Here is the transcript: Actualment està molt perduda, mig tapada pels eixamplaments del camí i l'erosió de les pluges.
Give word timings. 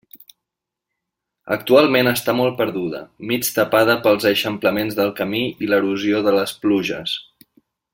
Actualment 1.55 2.09
està 2.13 2.35
molt 2.39 2.57
perduda, 2.63 3.03
mig 3.33 3.51
tapada 3.59 3.99
pels 4.09 4.27
eixamplaments 4.33 5.01
del 5.03 5.15
camí 5.23 5.45
i 5.67 5.71
l'erosió 5.73 6.27
de 6.31 6.39
les 6.41 6.59
pluges. 6.65 7.19